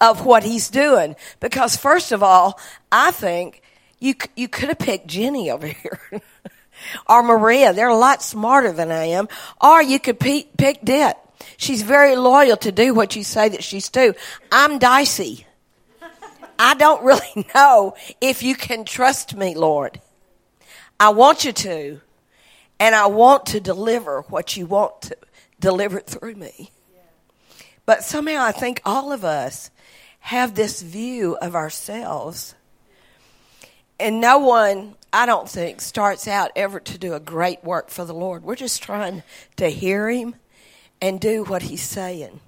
of 0.00 0.24
what 0.24 0.44
he's 0.44 0.68
doing. 0.68 1.16
Because 1.40 1.76
first 1.76 2.12
of 2.12 2.22
all, 2.22 2.58
I 2.92 3.10
think 3.10 3.62
you, 3.98 4.14
you 4.36 4.48
could 4.48 4.68
have 4.68 4.78
picked 4.78 5.08
Jenny 5.08 5.50
over 5.50 5.66
here. 5.66 6.00
or 7.08 7.22
Maria. 7.22 7.72
They're 7.72 7.88
a 7.88 7.96
lot 7.96 8.22
smarter 8.22 8.72
than 8.72 8.90
I 8.90 9.06
am. 9.06 9.28
Or 9.60 9.82
you 9.82 9.98
could 9.98 10.20
pick, 10.20 10.56
pick 10.56 10.80
Det. 10.82 11.14
She's 11.56 11.82
very 11.82 12.16
loyal 12.16 12.56
to 12.58 12.72
do 12.72 12.94
what 12.94 13.16
you 13.16 13.24
say 13.24 13.48
that 13.48 13.64
she's 13.64 13.88
to. 13.90 14.14
I'm 14.52 14.78
dicey. 14.78 15.46
I 16.58 16.74
don't 16.74 17.04
really 17.04 17.46
know 17.54 17.94
if 18.20 18.42
you 18.42 18.54
can 18.54 18.84
trust 18.84 19.34
me, 19.36 19.54
Lord. 19.54 20.00
I 21.00 21.10
want 21.10 21.44
you 21.44 21.52
to, 21.52 22.00
and 22.80 22.94
I 22.94 23.06
want 23.06 23.46
to 23.46 23.60
deliver 23.60 24.22
what 24.22 24.56
you 24.56 24.66
want 24.66 25.02
to 25.02 25.16
deliver 25.60 26.00
through 26.00 26.34
me. 26.34 26.70
But 27.86 28.04
somehow 28.04 28.42
I 28.42 28.52
think 28.52 28.82
all 28.84 29.12
of 29.12 29.24
us 29.24 29.70
have 30.20 30.54
this 30.54 30.82
view 30.82 31.36
of 31.40 31.54
ourselves. 31.54 32.54
And 34.00 34.20
no 34.20 34.38
one, 34.38 34.96
I 35.12 35.24
don't 35.24 35.48
think, 35.48 35.80
starts 35.80 36.28
out 36.28 36.50
ever 36.54 36.80
to 36.80 36.98
do 36.98 37.14
a 37.14 37.20
great 37.20 37.64
work 37.64 37.90
for 37.90 38.04
the 38.04 38.14
Lord. 38.14 38.42
We're 38.42 38.56
just 38.56 38.82
trying 38.82 39.22
to 39.56 39.68
hear 39.68 40.10
Him 40.10 40.34
and 41.00 41.20
do 41.20 41.44
what 41.44 41.62
He's 41.62 41.82
saying 41.82 42.40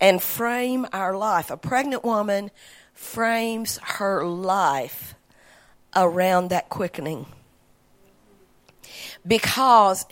and 0.00 0.22
frame 0.22 0.86
our 0.92 1.16
life. 1.16 1.50
A 1.50 1.56
pregnant 1.56 2.04
woman 2.04 2.50
frames 2.94 3.78
her 3.82 4.24
life 4.24 5.14
around 5.94 6.50
that 6.50 6.68
quickening 6.68 7.26
because 9.26 10.06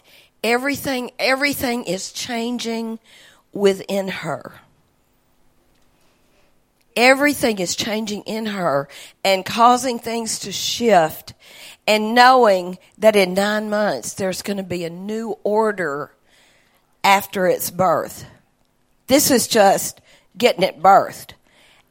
everything 0.45 1.11
everything 1.19 1.85
is 1.85 2.13
changing 2.13 2.99
within 3.53 4.09
her 4.09 4.61
everything 6.99 7.61
is 7.61 7.77
changing 7.77 8.23
in 8.23 8.47
her 8.47 8.89
and 9.25 9.45
causing 9.45 10.01
things 10.01 10.41
to 10.41 10.51
shift 10.51 11.33
and 11.87 12.13
knowing 12.13 12.77
that 12.99 13.15
in 13.15 13.35
nine 13.35 13.71
months 13.71 14.15
there's 14.15 14.43
going 14.43 14.57
to 14.57 14.65
be 14.65 14.85
a 14.85 14.91
new 14.91 15.39
order 15.45 16.11
after 17.05 17.47
its 17.47 17.71
birth. 17.71 18.27
This 19.07 19.31
is 19.31 19.47
just 19.47 20.01
getting 20.37 20.65
it 20.65 20.83
birthed. 20.83 21.35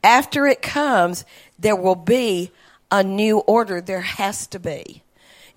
After 0.04 0.46
it 0.46 0.62
comes, 0.62 1.24
there 1.58 1.76
will 1.76 1.96
be 1.96 2.52
a 2.92 3.02
new 3.02 3.40
order. 3.40 3.80
There 3.80 4.02
has 4.02 4.46
to 4.48 4.60
be. 4.60 5.04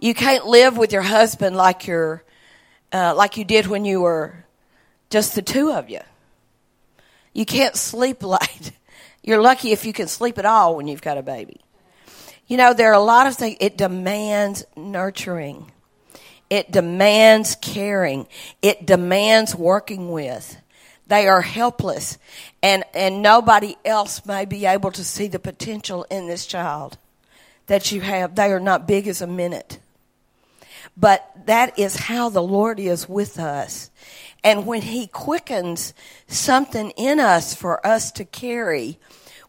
You 0.01 0.15
can't 0.15 0.47
live 0.47 0.79
with 0.79 0.93
your 0.93 1.03
husband 1.03 1.57
like 1.57 1.87
you're, 1.87 2.25
uh, 2.91 3.15
like 3.15 3.37
you 3.37 3.45
did 3.45 3.67
when 3.67 3.85
you 3.85 4.01
were 4.01 4.47
just 5.11 5.35
the 5.35 5.43
two 5.43 5.73
of 5.73 5.91
you. 5.91 6.01
You 7.35 7.45
can't 7.45 7.77
sleep 7.77 8.23
late. 8.23 8.73
You're 9.23 9.43
lucky 9.43 9.73
if 9.73 9.85
you 9.85 9.93
can 9.93 10.09
sleep 10.09 10.39
at 10.39 10.47
all 10.47 10.75
when 10.75 10.89
you've 10.89 11.03
got 11.03 11.19
a 11.19 11.23
baby. 11.23 11.61
You 12.47 12.57
know, 12.57 12.73
there 12.73 12.91
are 12.91 12.95
a 12.95 13.05
lot 13.05 13.27
of 13.27 13.37
things, 13.37 13.59
it 13.61 13.77
demands 13.77 14.65
nurturing. 14.75 15.71
It 16.49 16.73
demands 16.73 17.55
caring. 17.55 18.27
It 18.63 18.87
demands 18.87 19.55
working 19.55 20.11
with. 20.11 20.57
They 21.07 21.29
are 21.29 21.43
helpless 21.43 22.17
and, 22.63 22.85
and 22.95 23.21
nobody 23.21 23.77
else 23.85 24.25
may 24.25 24.47
be 24.47 24.65
able 24.65 24.93
to 24.93 25.05
see 25.05 25.27
the 25.27 25.39
potential 25.39 26.07
in 26.11 26.27
this 26.27 26.47
child 26.47 26.97
that 27.67 27.93
you 27.93 28.01
have. 28.01 28.35
They 28.35 28.51
are 28.51 28.61
not 28.61 28.89
big 28.89 29.07
as 29.07 29.21
a 29.21 29.27
minute. 29.27 29.79
But 31.01 31.47
that 31.47 31.79
is 31.79 31.97
how 31.97 32.29
the 32.29 32.43
Lord 32.43 32.79
is 32.79 33.09
with 33.09 33.39
us. 33.39 33.91
And 34.45 34.67
when 34.67 34.83
He 34.83 35.07
quickens 35.07 35.95
something 36.27 36.91
in 36.91 37.19
us 37.19 37.55
for 37.55 37.85
us 37.87 38.13
to 38.13 38.25
carry, 38.27 38.99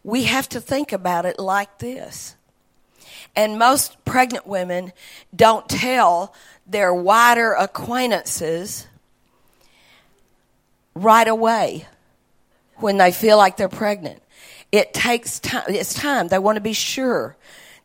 we 0.02 0.24
have 0.24 0.48
to 0.50 0.60
think 0.60 0.92
about 0.92 1.26
it 1.26 1.38
like 1.38 1.78
this. 1.78 2.36
And 3.36 3.58
most 3.58 4.02
pregnant 4.04 4.46
women 4.46 4.92
don't 5.34 5.68
tell 5.68 6.34
their 6.66 6.92
wider 6.94 7.52
acquaintances 7.52 8.86
right 10.94 11.28
away 11.28 11.86
when 12.76 12.96
they 12.96 13.12
feel 13.12 13.36
like 13.36 13.58
they're 13.58 13.68
pregnant. 13.68 14.22
It 14.70 14.94
takes 14.94 15.38
time. 15.38 15.64
It's 15.68 15.92
time. 15.92 16.28
They 16.28 16.38
want 16.38 16.56
to 16.56 16.62
be 16.62 16.72
sure 16.72 17.36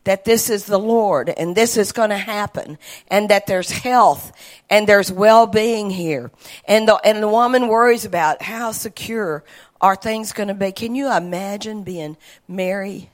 that 0.08 0.24
this 0.24 0.48
is 0.48 0.64
the 0.64 0.78
Lord 0.78 1.28
and 1.28 1.54
this 1.54 1.76
is 1.76 1.92
going 1.92 2.08
to 2.08 2.16
happen 2.16 2.78
and 3.08 3.28
that 3.28 3.46
there's 3.46 3.70
health 3.70 4.32
and 4.70 4.86
there's 4.86 5.12
well-being 5.12 5.90
here. 5.90 6.30
And 6.64 6.88
the, 6.88 6.94
and 7.04 7.22
the 7.22 7.28
woman 7.28 7.68
worries 7.68 8.06
about 8.06 8.40
how 8.40 8.72
secure 8.72 9.44
are 9.82 9.96
things 9.96 10.32
going 10.32 10.48
to 10.48 10.54
be. 10.54 10.72
Can 10.72 10.94
you 10.94 11.14
imagine 11.14 11.82
being 11.82 12.16
Mary 12.48 13.10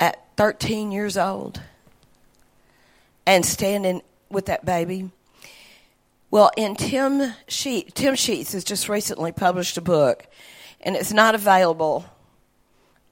at 0.00 0.36
13 0.36 0.90
years 0.90 1.16
old 1.16 1.62
and 3.24 3.46
standing 3.46 4.02
with 4.28 4.46
that 4.46 4.64
baby? 4.64 5.12
Well, 6.32 6.50
in 6.56 6.74
Tim 6.74 7.32
Sheets, 7.46 7.92
Tim 7.94 8.16
Sheets 8.16 8.54
has 8.54 8.64
just 8.64 8.88
recently 8.88 9.30
published 9.30 9.78
a 9.78 9.82
book, 9.82 10.26
and 10.80 10.96
it's 10.96 11.12
not 11.12 11.36
available 11.36 12.06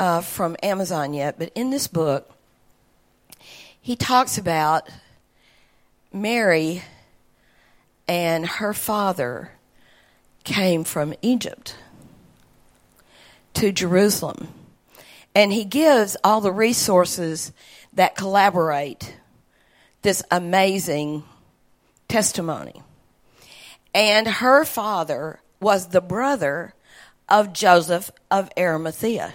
uh, 0.00 0.22
from 0.22 0.56
Amazon 0.60 1.14
yet. 1.14 1.38
But 1.38 1.52
in 1.54 1.70
this 1.70 1.86
book, 1.86 2.32
he 3.86 3.94
talks 3.94 4.36
about 4.36 4.88
Mary 6.12 6.82
and 8.08 8.44
her 8.44 8.74
father 8.74 9.52
came 10.42 10.82
from 10.82 11.14
Egypt 11.22 11.76
to 13.54 13.70
Jerusalem. 13.70 14.48
And 15.36 15.52
he 15.52 15.64
gives 15.64 16.16
all 16.24 16.40
the 16.40 16.50
resources 16.50 17.52
that 17.92 18.16
collaborate 18.16 19.14
this 20.02 20.20
amazing 20.32 21.22
testimony. 22.08 22.82
And 23.94 24.26
her 24.26 24.64
father 24.64 25.38
was 25.60 25.90
the 25.90 26.00
brother 26.00 26.74
of 27.28 27.52
Joseph 27.52 28.10
of 28.32 28.50
Arimathea. 28.58 29.34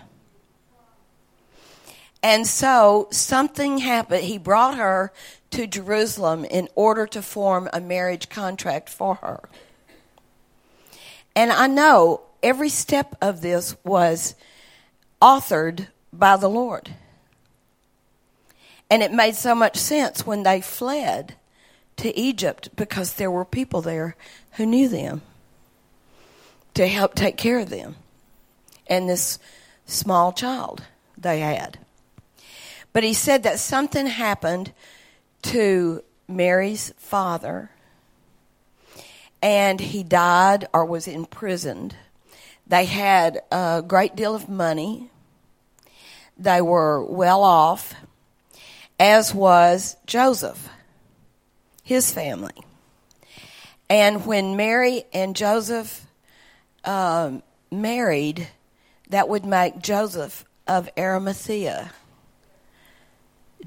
And 2.24 2.46
so 2.46 3.08
something 3.12 3.80
happened. 3.80 4.24
He 4.24 4.38
brought 4.38 4.78
her 4.78 5.12
to 5.52 5.68
Jerusalem 5.68 6.46
in 6.46 6.70
order 6.76 7.08
to 7.08 7.22
form 7.22 7.68
a 7.74 7.82
marriage 7.82 8.30
contract 8.30 8.90
for 8.90 9.16
her. 9.16 9.50
And 11.36 11.52
I 11.52 11.68
know 11.68 12.22
every 12.44 12.70
step 12.70 13.16
of 13.22 13.42
this 13.42 13.76
was 13.84 14.36
authored 15.22 15.88
by 16.14 16.38
the 16.38 16.50
Lord. 16.50 16.92
And 18.90 19.02
it 19.02 19.14
made 19.14 19.36
so 19.36 19.56
much 19.56 19.78
sense 19.78 20.26
when 20.26 20.44
they 20.44 20.62
fled 20.62 21.36
to 21.98 22.18
Egypt 22.18 22.70
because 22.76 23.14
there 23.14 23.32
were 23.32 23.46
people 23.46 23.82
there 23.82 24.16
who 24.54 24.66
knew 24.66 24.90
them 24.90 25.22
to 26.74 26.88
help 26.88 27.16
take 27.16 27.38
care 27.38 27.60
of 27.60 27.70
them 27.70 27.96
and 28.88 29.08
this 29.08 29.40
small 29.86 30.34
child 30.34 30.84
they 31.18 31.40
had. 31.40 31.80
But 32.94 33.04
he 33.04 33.14
said 33.14 33.44
that 33.44 33.60
something 33.60 34.06
happened 34.06 34.74
to 35.44 36.04
Mary's 36.28 36.94
father, 36.98 37.72
and 39.42 39.80
he 39.80 40.04
died 40.04 40.68
or 40.74 40.86
was 40.86 41.08
imprisoned. 41.08 41.96
They 42.68 42.86
had 42.86 43.42
a 43.52 43.84
great 43.86 44.16
deal 44.16 44.36
of 44.36 44.50
money. 44.50 45.10
They 46.38 46.62
were 46.62 47.04
well 47.04 47.44
off, 47.44 47.94
as 49.00 49.34
was 49.34 49.96
Joseph, 50.06 50.70
his 51.84 52.12
family. 52.12 52.56
And 53.90 54.26
when 54.26 54.56
Mary 54.56 55.04
and 55.14 55.36
Joseph 55.36 56.06
um, 56.86 57.44
married, 57.72 58.48
that 59.10 59.28
would 59.28 59.46
make 59.46 59.80
Joseph 59.82 60.46
of 60.68 60.90
Arimathea 60.98 61.92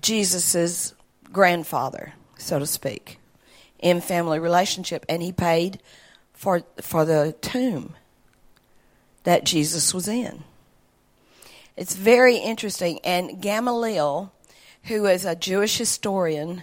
Jesus's 0.04 0.94
grandfather, 1.32 2.12
so 2.36 2.58
to 2.58 2.66
speak, 2.66 3.18
in 3.78 4.02
family 4.02 4.38
relationship, 4.38 5.06
and 5.08 5.22
he 5.22 5.32
paid 5.32 5.80
for 6.34 6.62
for 6.82 7.06
the 7.06 7.34
tomb 7.40 7.94
that 9.22 9.44
Jesus 9.44 9.94
was 9.94 10.06
in. 10.06 10.44
It's 11.74 11.96
very 11.96 12.36
interesting, 12.36 13.00
and 13.02 13.40
Gamaliel, 13.40 14.30
who 14.84 15.06
is 15.06 15.24
a 15.24 15.34
Jewish 15.34 15.78
historian, 15.78 16.62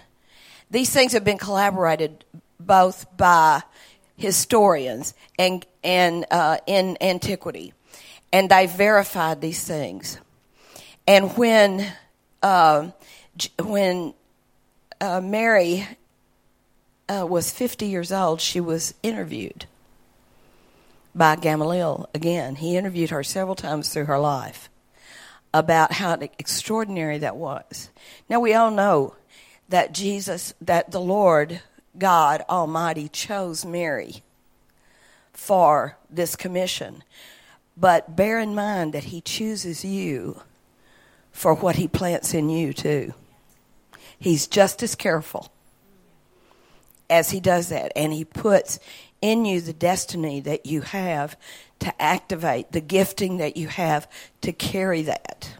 these 0.70 0.92
things 0.92 1.14
have 1.14 1.26
been 1.26 1.40
collaborated 1.40 2.24
both 2.60 3.06
by 3.18 3.64
historians 4.18 5.16
and 5.40 5.66
and 5.84 6.28
uh, 6.30 6.58
in 6.68 6.96
antiquity, 7.02 7.74
and 8.32 8.52
they 8.52 8.68
verified 8.68 9.42
these 9.42 9.64
things. 9.64 10.20
And 11.08 11.36
when 11.36 11.92
uh, 12.44 12.92
when 13.60 14.14
uh, 15.00 15.22
Mary 15.22 15.88
uh, 17.10 17.26
was 17.28 17.52
50 17.52 17.88
years 17.88 18.12
old, 18.12 18.42
she 18.42 18.60
was 18.60 18.94
interviewed 19.04 19.66
by 21.14 21.36
Gamaliel 21.36 22.10
again. 22.14 22.56
He 22.56 22.78
interviewed 22.78 23.10
her 23.10 23.24
several 23.24 23.56
times 23.56 23.90
through 23.90 24.06
her 24.06 24.20
life 24.20 24.70
about 25.54 25.94
how 25.94 26.14
extraordinary 26.14 27.18
that 27.18 27.36
was. 27.36 27.90
Now, 28.30 28.40
we 28.40 28.54
all 28.54 28.72
know 28.72 29.16
that 29.70 29.94
Jesus, 29.94 30.54
that 30.62 30.92
the 30.92 31.02
Lord 31.02 31.62
God 31.98 32.44
Almighty 32.50 33.10
chose 33.10 33.66
Mary 33.66 34.24
for 35.34 35.98
this 36.10 36.36
commission. 36.36 37.04
But 37.76 38.16
bear 38.16 38.40
in 38.40 38.56
mind 38.56 38.94
that 38.94 39.06
He 39.06 39.22
chooses 39.22 39.84
you 39.84 40.42
for 41.32 41.54
what 41.54 41.76
He 41.78 41.88
plants 41.88 42.34
in 42.34 42.50
you, 42.50 42.74
too. 42.74 43.14
He's 44.22 44.46
just 44.46 44.84
as 44.84 44.94
careful 44.94 45.52
as 47.10 47.32
He 47.32 47.40
does 47.40 47.70
that. 47.70 47.92
And 47.96 48.14
He 48.14 48.24
puts 48.24 48.78
in 49.20 49.46
you 49.46 49.60
the 49.62 49.74
destiny 49.74 50.40
that 50.42 50.68
you 50.68 50.82
have 50.82 51.36
to 51.80 52.02
activate, 52.02 52.72
the 52.72 52.82
gifting 52.82 53.38
that 53.38 53.58
you 53.58 53.68
have 53.68 54.08
to 54.42 54.54
carry 54.54 55.02
that 55.02 55.56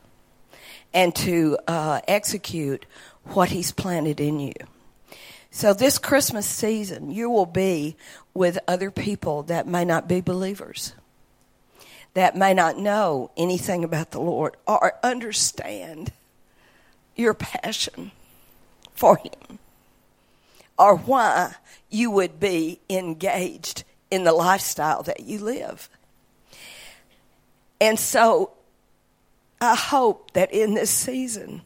and 0.94 1.16
to 1.16 1.58
uh, 1.68 2.02
execute 2.08 2.86
what 3.26 3.50
He's 3.50 3.72
planted 3.72 4.20
in 4.20 4.40
you. 4.40 4.54
So, 5.50 5.74
this 5.74 5.98
Christmas 5.98 6.46
season, 6.46 7.10
you 7.10 7.32
will 7.32 7.48
be 7.48 7.96
with 8.36 8.60
other 8.68 8.92
people 8.92 9.42
that 9.44 9.68
may 9.68 9.84
not 9.84 10.08
be 10.08 10.22
believers, 10.22 10.94
that 12.14 12.38
may 12.38 12.54
not 12.54 12.78
know 12.78 13.32
anything 13.36 13.84
about 13.84 14.12
the 14.12 14.22
Lord 14.22 14.56
or 14.68 14.94
understand 15.04 16.14
your 17.16 17.34
passion 17.34 18.12
for 19.02 19.18
Him 19.18 19.58
or 20.78 20.96
why 20.96 21.56
you 21.90 22.12
would 22.12 22.40
be 22.40 22.80
engaged 22.88 23.84
in 24.12 24.26
the 24.26 24.32
lifestyle 24.32 25.02
that 25.02 25.22
you 25.22 25.40
live. 25.40 25.90
And 27.80 27.98
so 28.00 28.52
I 29.60 29.74
hope 29.74 30.34
that 30.34 30.54
in 30.54 30.76
this 30.76 30.92
season 30.92 31.64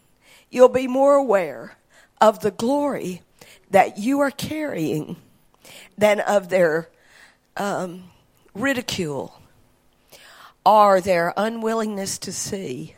you'll 0.50 0.70
be 0.70 0.88
more 0.88 1.16
aware 1.16 1.76
of 2.22 2.40
the 2.40 2.52
glory 2.52 3.22
that 3.70 3.98
you 3.98 4.22
are 4.22 4.32
carrying 4.32 5.18
than 5.98 6.22
of 6.22 6.48
their 6.48 6.88
um, 7.58 8.06
ridicule 8.54 9.42
or 10.66 11.02
their 11.02 11.34
unwillingness 11.36 12.18
to 12.20 12.32
see. 12.32 12.96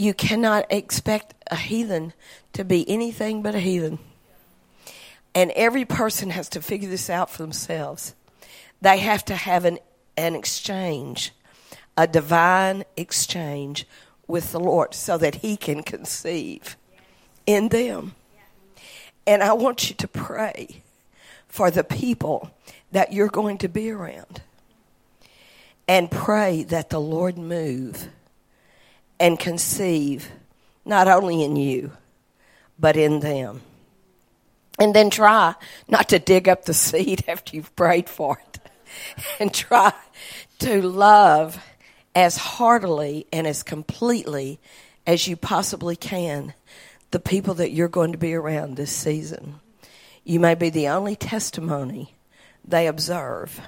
You 0.00 0.14
cannot 0.14 0.64
expect 0.70 1.34
a 1.50 1.56
heathen 1.56 2.14
to 2.54 2.64
be 2.64 2.88
anything 2.88 3.42
but 3.42 3.54
a 3.54 3.60
heathen. 3.60 3.98
And 5.34 5.50
every 5.50 5.84
person 5.84 6.30
has 6.30 6.48
to 6.48 6.62
figure 6.62 6.88
this 6.88 7.10
out 7.10 7.28
for 7.28 7.42
themselves. 7.42 8.14
They 8.80 8.96
have 8.96 9.26
to 9.26 9.34
have 9.34 9.66
an, 9.66 9.78
an 10.16 10.34
exchange, 10.36 11.32
a 11.98 12.06
divine 12.06 12.84
exchange 12.96 13.86
with 14.26 14.52
the 14.52 14.58
Lord 14.58 14.94
so 14.94 15.18
that 15.18 15.34
He 15.34 15.58
can 15.58 15.82
conceive 15.82 16.78
in 17.44 17.68
them. 17.68 18.14
And 19.26 19.42
I 19.42 19.52
want 19.52 19.90
you 19.90 19.96
to 19.96 20.08
pray 20.08 20.80
for 21.46 21.70
the 21.70 21.84
people 21.84 22.50
that 22.90 23.12
you're 23.12 23.28
going 23.28 23.58
to 23.58 23.68
be 23.68 23.90
around. 23.90 24.40
And 25.86 26.10
pray 26.10 26.62
that 26.62 26.88
the 26.88 27.02
Lord 27.02 27.36
move 27.36 28.08
and 29.20 29.38
conceive 29.38 30.32
not 30.84 31.06
only 31.06 31.44
in 31.44 31.54
you, 31.54 31.92
but 32.78 32.96
in 32.96 33.20
them. 33.20 33.60
And 34.78 34.94
then 34.94 35.10
try 35.10 35.54
not 35.86 36.08
to 36.08 36.18
dig 36.18 36.48
up 36.48 36.64
the 36.64 36.74
seed 36.74 37.24
after 37.28 37.54
you've 37.54 37.76
prayed 37.76 38.08
for 38.08 38.40
it. 38.40 38.58
And 39.38 39.54
try 39.54 39.92
to 40.60 40.82
love 40.82 41.62
as 42.14 42.36
heartily 42.36 43.26
and 43.32 43.46
as 43.46 43.62
completely 43.62 44.58
as 45.06 45.28
you 45.28 45.36
possibly 45.36 45.94
can 45.94 46.54
the 47.12 47.20
people 47.20 47.54
that 47.54 47.70
you're 47.70 47.88
going 47.88 48.12
to 48.12 48.18
be 48.18 48.34
around 48.34 48.76
this 48.76 48.90
season. 48.90 49.60
You 50.24 50.40
may 50.40 50.54
be 50.54 50.70
the 50.70 50.88
only 50.88 51.14
testimony 51.14 52.14
they 52.64 52.86
observe 52.86 53.60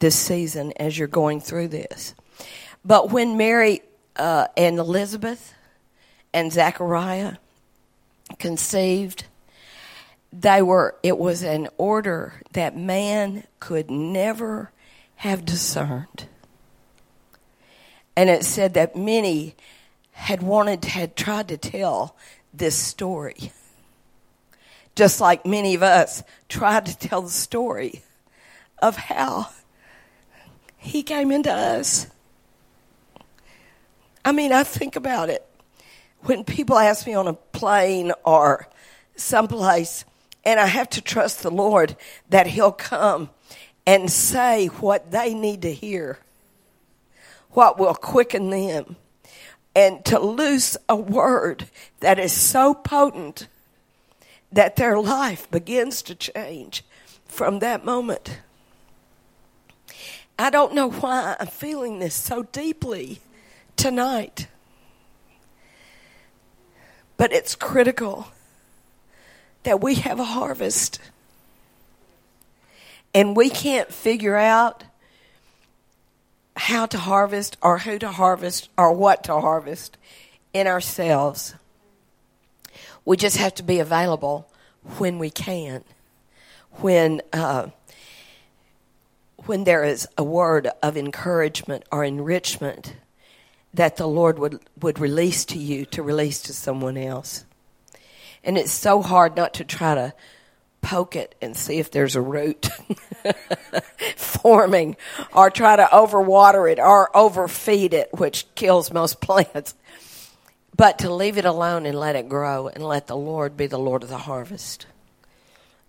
this 0.00 0.16
season 0.16 0.72
as 0.76 0.98
you're 0.98 1.08
going 1.08 1.40
through 1.40 1.68
this. 1.68 2.14
But 2.84 3.10
when 3.10 3.36
Mary 3.36 3.82
uh, 4.16 4.48
and 4.56 4.78
Elizabeth 4.78 5.54
and 6.32 6.52
Zachariah 6.52 7.36
conceived, 8.38 9.24
they 10.32 10.62
were 10.62 10.96
it 11.02 11.18
was 11.18 11.42
an 11.42 11.68
order 11.78 12.34
that 12.52 12.76
man 12.76 13.44
could 13.60 13.90
never 13.90 14.72
have 15.16 15.44
discerned. 15.44 16.26
And 18.16 18.28
it 18.28 18.44
said 18.44 18.74
that 18.74 18.96
many 18.96 19.54
had 20.12 20.42
wanted, 20.42 20.84
had 20.84 21.16
tried 21.16 21.48
to 21.48 21.56
tell 21.56 22.16
this 22.52 22.76
story. 22.76 23.52
Just 24.94 25.20
like 25.20 25.46
many 25.46 25.74
of 25.74 25.82
us 25.82 26.22
tried 26.48 26.86
to 26.86 26.98
tell 26.98 27.22
the 27.22 27.30
story 27.30 28.02
of 28.80 28.96
how 28.96 29.48
he 30.76 31.02
came 31.02 31.30
into 31.30 31.50
us. 31.52 32.08
I 34.24 34.32
mean, 34.32 34.52
I 34.52 34.62
think 34.62 34.96
about 34.96 35.30
it. 35.30 35.46
When 36.20 36.44
people 36.44 36.78
ask 36.78 37.06
me 37.06 37.14
on 37.14 37.26
a 37.26 37.32
plane 37.32 38.12
or 38.24 38.68
someplace, 39.16 40.04
and 40.44 40.60
I 40.60 40.66
have 40.66 40.88
to 40.90 41.00
trust 41.00 41.42
the 41.42 41.50
Lord 41.50 41.96
that 42.28 42.46
He'll 42.46 42.72
come 42.72 43.30
and 43.86 44.10
say 44.10 44.66
what 44.66 45.10
they 45.10 45.34
need 45.34 45.62
to 45.62 45.72
hear, 45.72 46.18
what 47.50 47.78
will 47.78 47.94
quicken 47.94 48.50
them 48.50 48.96
and 49.74 50.04
to 50.04 50.18
loose 50.18 50.76
a 50.88 50.96
word 50.96 51.68
that 52.00 52.18
is 52.18 52.32
so 52.32 52.74
potent 52.74 53.48
that 54.52 54.76
their 54.76 54.98
life 55.00 55.50
begins 55.50 56.02
to 56.02 56.14
change 56.14 56.84
from 57.26 57.60
that 57.60 57.84
moment. 57.84 58.38
I 60.38 60.50
don't 60.50 60.74
know 60.74 60.90
why 60.90 61.36
I'm 61.40 61.46
feeling 61.46 61.98
this 61.98 62.14
so 62.14 62.42
deeply 62.44 63.20
tonight, 63.76 64.46
but 67.16 67.32
it's 67.32 67.54
critical 67.54 68.28
that 69.62 69.80
we 69.80 69.96
have 69.96 70.18
a 70.18 70.24
harvest. 70.24 70.98
And 73.14 73.36
we 73.36 73.50
can't 73.50 73.92
figure 73.92 74.36
out 74.36 74.84
how 76.56 76.86
to 76.86 76.98
harvest 76.98 77.56
or 77.62 77.78
who 77.78 77.98
to 77.98 78.08
harvest 78.08 78.68
or 78.76 78.92
what 78.92 79.24
to 79.24 79.40
harvest 79.40 79.96
in 80.52 80.66
ourselves. 80.66 81.54
We 83.04 83.16
just 83.16 83.36
have 83.36 83.54
to 83.56 83.62
be 83.62 83.80
available 83.80 84.48
when 84.98 85.18
we 85.18 85.30
can, 85.30 85.84
when 86.72 87.20
uh, 87.32 87.68
when 89.46 89.64
there 89.64 89.84
is 89.84 90.06
a 90.16 90.22
word 90.22 90.68
of 90.82 90.96
encouragement 90.96 91.84
or 91.90 92.04
enrichment 92.04 92.94
that 93.74 93.96
the 93.96 94.06
Lord 94.06 94.38
would, 94.38 94.60
would 94.80 94.98
release 94.98 95.44
to 95.46 95.58
you 95.58 95.84
to 95.86 96.02
release 96.02 96.42
to 96.42 96.52
someone 96.52 96.96
else. 96.96 97.44
And 98.44 98.58
it's 98.58 98.72
so 98.72 99.02
hard 99.02 99.36
not 99.36 99.54
to 99.54 99.64
try 99.64 99.94
to 99.94 100.14
poke 100.80 101.14
it 101.14 101.34
and 101.40 101.56
see 101.56 101.78
if 101.78 101.90
there's 101.90 102.16
a 102.16 102.20
root 102.20 102.68
forming 104.16 104.96
or 105.32 105.48
try 105.48 105.76
to 105.76 105.84
overwater 105.84 106.70
it 106.70 106.78
or 106.78 107.16
overfeed 107.16 107.94
it, 107.94 108.10
which 108.12 108.52
kills 108.54 108.92
most 108.92 109.20
plants. 109.20 109.74
But 110.76 110.98
to 111.00 111.12
leave 111.12 111.38
it 111.38 111.44
alone 111.44 111.86
and 111.86 111.98
let 111.98 112.16
it 112.16 112.28
grow 112.28 112.68
and 112.68 112.82
let 112.82 113.06
the 113.06 113.16
Lord 113.16 113.56
be 113.56 113.66
the 113.66 113.78
Lord 113.78 114.02
of 114.02 114.08
the 114.08 114.18
harvest. 114.18 114.86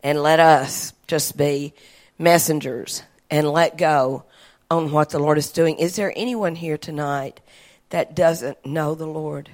And 0.03 0.21
let 0.21 0.39
us 0.39 0.93
just 1.07 1.37
be 1.37 1.73
messengers 2.19 3.03
and 3.31 3.49
let 3.49 3.77
go 3.77 4.25
on 4.69 4.91
what 4.91 5.09
the 5.09 5.19
Lord 5.19 5.37
is 5.37 5.51
doing. 5.51 5.77
Is 5.79 5.95
there 5.95 6.13
anyone 6.15 6.55
here 6.55 6.77
tonight 6.77 7.39
that 7.93 8.15
doesn't 8.15 8.65
know 8.65 8.95
the 8.95 9.05
Lord? 9.05 9.51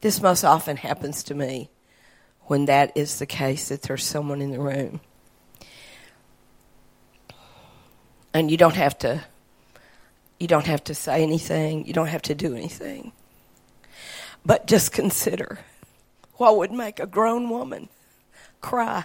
This 0.00 0.20
most 0.20 0.42
often 0.42 0.76
happens 0.76 1.22
to 1.22 1.34
me 1.36 1.70
when 2.46 2.64
that 2.64 2.90
is 2.96 3.20
the 3.20 3.26
case, 3.26 3.68
that 3.68 3.82
there's 3.82 4.04
someone 4.04 4.42
in 4.42 4.50
the 4.50 4.58
room. 4.58 5.00
And 8.34 8.50
you 8.50 8.56
don't 8.56 8.74
have 8.74 8.98
to 8.98 9.22
you 10.40 10.48
don't 10.48 10.66
have 10.66 10.82
to 10.84 10.94
say 10.94 11.22
anything, 11.22 11.86
you 11.86 11.92
don't 11.92 12.08
have 12.08 12.22
to 12.22 12.34
do 12.34 12.56
anything. 12.56 13.12
But 14.44 14.66
just 14.66 14.90
consider 14.90 15.60
what 16.34 16.56
would 16.56 16.72
make 16.72 16.98
a 16.98 17.06
grown 17.06 17.48
woman 17.48 17.88
cry. 18.60 19.04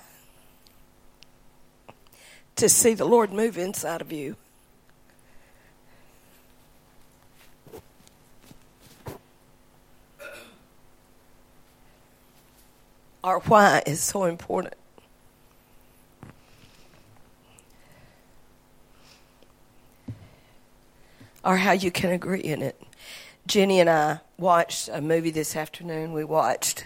to 2.56 2.70
see 2.70 2.96
the 2.96 3.06
Lord 3.06 3.32
move 3.32 3.58
inside 3.60 4.02
of 4.02 4.12
you. 4.12 4.38
Our 13.24 13.40
why 13.40 13.82
is 13.86 14.02
so 14.02 14.26
important. 14.26 14.74
Or 21.46 21.56
how 21.56 21.72
you 21.72 21.90
can 21.90 22.12
agree 22.12 22.42
in 22.42 22.62
it. 22.62 22.82
Jenny 23.48 23.80
and 23.80 23.90
I 23.90 24.20
watched 24.38 24.90
a 24.92 25.02
movie 25.02 25.32
this 25.32 25.56
afternoon. 25.56 26.12
We 26.12 26.26
watched 26.26 26.86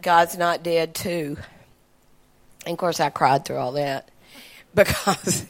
God's 0.00 0.36
Not 0.36 0.64
Dead, 0.64 0.94
too. 0.94 1.36
And 2.66 2.72
of 2.72 2.78
course, 2.78 2.98
I 2.98 3.10
cried 3.10 3.44
through 3.44 3.58
all 3.58 3.72
that 3.72 4.08
because 4.74 5.46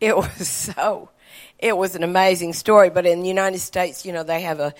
it 0.00 0.14
was 0.14 0.48
so, 0.48 1.08
it 1.58 1.76
was 1.76 1.94
an 1.94 2.02
amazing 2.02 2.52
story. 2.52 2.90
But 2.90 3.06
in 3.06 3.22
the 3.22 3.28
United 3.28 3.60
States, 3.60 4.04
you 4.04 4.12
know, 4.12 4.22
they 4.22 4.42
have 4.42 4.60
a, 4.60 4.74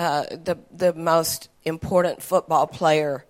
uh, 0.00 0.24
the, 0.30 0.56
the 0.74 0.94
most 0.94 1.50
important 1.62 2.22
football 2.22 2.66
player 2.66 3.26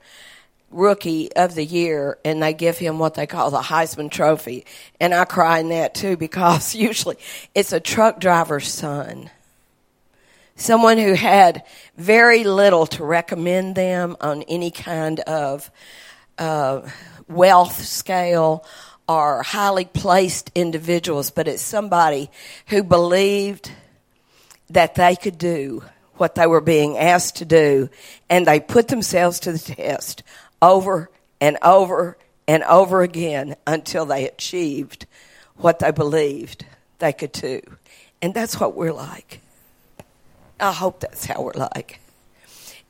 rookie 0.70 1.32
of 1.32 1.56
the 1.56 1.64
year 1.64 2.16
and 2.24 2.40
they 2.40 2.54
give 2.54 2.78
him 2.78 3.00
what 3.00 3.14
they 3.14 3.26
call 3.26 3.50
the 3.50 3.58
Heisman 3.58 4.08
trophy. 4.08 4.64
And 5.00 5.12
I 5.12 5.24
cry 5.24 5.58
in 5.58 5.70
that 5.70 5.96
too 5.96 6.16
because 6.16 6.72
usually 6.76 7.16
it's 7.56 7.72
a 7.72 7.80
truck 7.80 8.20
driver's 8.20 8.68
son. 8.68 9.30
Someone 10.54 10.96
who 10.96 11.14
had 11.14 11.64
very 11.96 12.44
little 12.44 12.86
to 12.86 13.04
recommend 13.04 13.74
them 13.74 14.16
on 14.20 14.44
any 14.44 14.70
kind 14.70 15.18
of 15.20 15.72
uh, 16.38 16.88
wealth 17.26 17.82
scale 17.82 18.64
or 19.08 19.42
highly 19.42 19.86
placed 19.86 20.52
individuals, 20.54 21.32
but 21.32 21.48
it's 21.48 21.62
somebody 21.62 22.30
who 22.68 22.84
believed 22.84 23.72
that 24.68 24.94
they 24.94 25.16
could 25.16 25.36
do 25.36 25.82
what 26.20 26.34
they 26.34 26.46
were 26.46 26.60
being 26.60 26.98
asked 26.98 27.36
to 27.36 27.46
do, 27.46 27.88
and 28.28 28.46
they 28.46 28.60
put 28.60 28.88
themselves 28.88 29.40
to 29.40 29.52
the 29.52 29.58
test 29.58 30.22
over 30.60 31.10
and 31.40 31.56
over 31.62 32.18
and 32.46 32.62
over 32.64 33.00
again 33.00 33.56
until 33.66 34.04
they 34.04 34.28
achieved 34.28 35.06
what 35.56 35.78
they 35.78 35.90
believed 35.90 36.66
they 36.98 37.12
could 37.12 37.32
do. 37.32 37.60
And 38.20 38.34
that's 38.34 38.60
what 38.60 38.76
we're 38.76 38.92
like. 38.92 39.40
I 40.60 40.72
hope 40.72 41.00
that's 41.00 41.24
how 41.24 41.42
we're 41.42 41.52
like. 41.54 42.00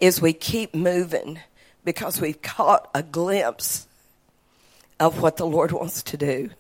Is 0.01 0.21
we 0.21 0.33
keep 0.33 0.75
moving 0.75 1.39
because 1.85 2.21
we've 2.21 2.43
caught 2.43 2.91
a 2.95 3.03
glimpse 3.03 3.87
of 4.99 5.23
what 5.23 5.37
the 5.37 5.47
Lord 5.47 5.71
wants 5.71 6.03
to 6.03 6.17
do. 6.17 6.51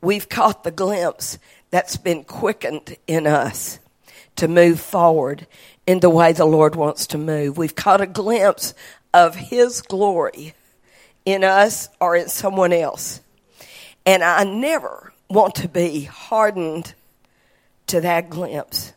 We've 0.00 0.28
caught 0.28 0.62
the 0.62 0.70
glimpse 0.70 1.38
that's 1.70 1.96
been 1.96 2.22
quickened 2.22 2.96
in 3.08 3.26
us 3.26 3.80
to 4.36 4.46
move 4.46 4.78
forward 4.78 5.46
in 5.88 6.00
the 6.00 6.10
way 6.10 6.34
the 6.34 6.44
Lord 6.44 6.76
wants 6.76 7.06
to 7.06 7.18
move. 7.18 7.56
We've 7.56 7.74
caught 7.74 8.02
a 8.02 8.06
glimpse 8.06 8.74
of 9.14 9.34
His 9.34 9.80
glory 9.80 10.52
in 11.24 11.42
us 11.42 11.88
or 11.98 12.14
in 12.14 12.28
someone 12.28 12.74
else. 12.74 13.22
And 14.04 14.22
I 14.22 14.44
never 14.44 15.14
want 15.30 15.54
to 15.56 15.68
be 15.68 16.02
hardened 16.02 16.92
to 17.86 18.02
that 18.02 18.28
glimpse. 18.28 18.92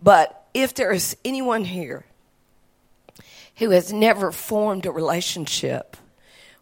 But 0.00 0.46
if 0.54 0.72
there 0.72 0.92
is 0.92 1.16
anyone 1.24 1.64
here 1.64 2.04
who 3.56 3.70
has 3.70 3.92
never 3.92 4.30
formed 4.30 4.86
a 4.86 4.92
relationship 4.92 5.96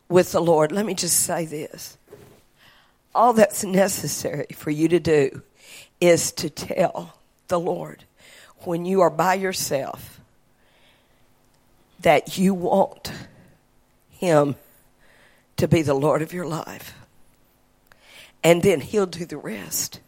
with 0.09 0.33
the 0.33 0.41
Lord, 0.41 0.73
let 0.73 0.87
me 0.87 0.95
just 0.95 1.21
say 1.21 1.45
this. 1.45 1.99
All 3.15 3.35
that's 3.35 3.65
necessary 3.65 4.47
for 4.55 4.71
you 4.71 4.89
to 4.89 4.99
do 4.99 5.43
is 6.01 6.33
to 6.33 6.49
tell 6.49 7.19
the 7.49 7.61
Lord 7.61 8.05
when 8.67 8.85
you 8.85 9.01
are 9.01 9.11
by 9.11 9.35
yourself 9.35 10.21
that 12.01 12.39
you 12.39 12.55
want 12.55 13.13
Him 14.11 14.57
to 15.57 15.69
be 15.69 15.83
the 15.83 15.95
Lord 15.95 16.23
of 16.23 16.33
your 16.33 16.47
life. 16.47 16.95
And 18.43 18.63
then 18.63 18.81
He'll 18.81 19.07
do 19.07 19.25
the 19.25 19.37
rest. 19.37 20.01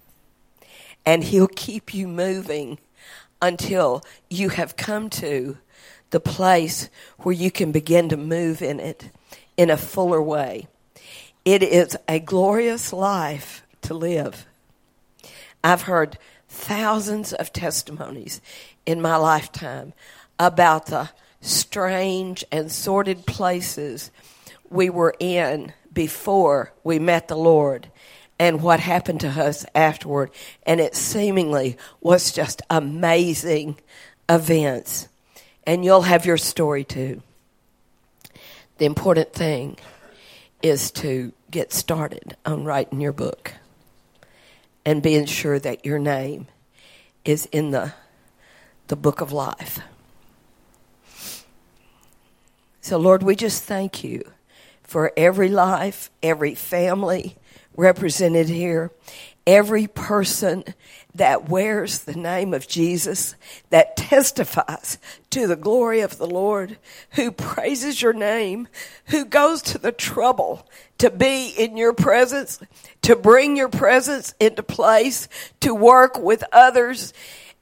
And 1.05 1.25
He'll 1.25 1.49
keep 1.49 1.93
you 1.93 2.07
moving 2.07 2.79
until 3.43 4.03
you 4.29 4.51
have 4.51 4.77
come 4.77 5.11
to 5.11 5.59
the 6.11 6.21
place 6.21 6.91
where 7.19 7.35
you 7.35 7.51
can 7.51 7.73
begin 7.73 8.09
to 8.09 8.17
move 8.17 8.63
in 8.63 8.81
it 8.81 9.11
in 9.57 9.71
a 9.71 9.77
fuller 9.77 10.23
way. 10.23 10.67
It 11.45 11.63
is 11.63 11.97
a 12.09 12.21
glorious 12.21 12.93
life 12.93 13.63
to 13.83 13.95
live. 13.95 14.47
I've 15.63 15.83
heard 15.83 16.19
thousands 16.49 17.33
of 17.33 17.53
testimonies 17.53 18.41
in 18.87 19.01
my 19.01 19.17
lifetime 19.17 19.93
about 20.39 20.87
the 20.87 21.11
strange 21.41 22.45
and 22.51 22.71
sordid 22.71 23.27
places 23.27 24.11
we 24.69 24.91
were 24.91 25.15
in 25.19 25.73
before 25.93 26.73
we 26.85 26.99
met 26.99 27.29
the 27.29 27.37
Lord 27.37 27.89
and 28.39 28.63
what 28.63 28.81
happened 28.81 29.21
to 29.21 29.29
us 29.29 29.67
afterward. 29.75 30.31
And 30.65 30.81
it 30.81 30.95
seemingly 30.95 31.77
was 32.01 32.33
just 32.33 32.63
amazing 32.71 33.79
events. 34.29 35.09
And 35.67 35.85
you'll 35.85 36.03
have 36.03 36.25
your 36.25 36.39
story 36.39 36.85
too. 36.85 37.23
The 38.79 38.87
important 38.87 39.35
thing 39.35 39.77
is 40.63 40.91
to 40.93 41.33
get 41.51 41.73
started 41.73 42.37
on 42.47 42.65
writing 42.65 43.01
your 43.01 43.13
book 43.13 43.53
and 44.85 45.03
being 45.03 45.27
sure 45.27 45.59
that 45.59 45.85
your 45.85 45.99
name 45.99 46.47
is 47.25 47.47
in 47.47 47.71
the, 47.71 47.93
the 48.89 48.97
book 48.97 49.21
of 49.21 49.33
life. 49.33 49.81
So, 52.81 52.99
Lord, 52.99 53.23
we 53.23 53.37
just 53.37 53.63
thank 53.65 54.03
you 54.03 54.23
for 54.83 55.13
every 55.17 55.49
life, 55.49 56.11
every 56.23 56.55
family 56.55 57.37
represented 57.81 58.49
here, 58.49 58.93
every 59.47 59.87
person 59.87 60.63
that 61.15 61.49
wears 61.49 62.01
the 62.01 62.15
name 62.15 62.55
of 62.55 62.69
Jesus, 62.69 63.35
that 63.71 63.97
testifies 63.97 64.99
to 65.31 65.47
the 65.47 65.57
glory 65.57 66.01
of 66.01 66.19
the 66.19 66.27
Lord, 66.27 66.79
who 67.13 67.33
praises 67.33 68.01
your 68.01 68.13
name, 68.13 68.69
who 69.07 69.25
goes 69.25 69.63
to 69.63 69.79
the 69.79 69.93
trouble 69.93 70.69
to 70.99 71.11
be 71.11 71.49
in 71.49 71.77
your 71.77 71.95
presence, 71.95 72.61
to 73.03 73.17
bring 73.17 73.57
your 73.57 73.71
presence 73.71 74.35
into 74.39 74.63
place, 74.63 75.29
to 75.61 75.75
work 75.75 76.19
with 76.19 76.45
others. 76.53 77.13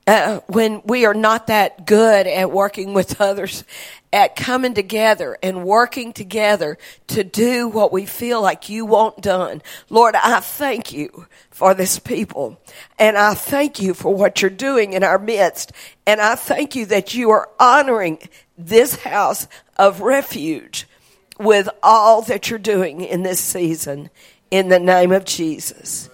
Uh, 0.09 0.41
when 0.47 0.81
we 0.87 1.05
are 1.05 1.13
not 1.13 1.49
that 1.49 1.85
good 1.85 2.27
at 2.27 2.51
working 2.51 2.95
with 2.95 3.21
others, 3.21 3.63
at 4.11 4.37
coming 4.37 4.73
together 4.73 5.37
and 5.43 5.67
working 5.67 6.15
together 6.15 6.79
to 7.07 7.23
do 7.23 7.69
what 7.69 7.93
we 7.93 8.07
feel 8.07 8.41
like 8.41 8.71
you 8.71 8.87
want 8.87 9.21
done. 9.21 9.61
Lord, 9.91 10.15
I 10.15 10.41
thank 10.41 10.95
you 10.95 11.27
for 11.51 11.75
this 11.75 11.99
people 11.99 12.59
and 12.99 13.19
I 13.19 13.35
thank 13.35 13.83
you 13.83 13.93
for 13.93 14.15
what 14.15 14.41
you're 14.41 14.51
doing 14.51 14.95
in 14.95 15.05
our 15.05 15.19
midst. 15.19 15.73
And 16.07 16.23
I 16.23 16.37
thank 16.37 16.75
you 16.75 16.87
that 16.87 17.13
you 17.13 17.29
are 17.29 17.51
honoring 17.61 18.19
this 18.57 19.03
house 19.03 19.47
of 19.77 20.01
refuge 20.01 20.87
with 21.39 21.69
all 21.83 22.23
that 22.23 22.49
you're 22.49 22.59
doing 22.59 23.03
in 23.03 23.25
this 23.25 23.41
season 23.41 24.09
in 24.51 24.71
the 24.71 24.81
name 24.81 25.13
of 25.13 25.27
Jesus. 25.27 26.09